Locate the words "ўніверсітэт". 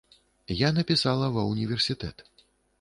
1.53-2.29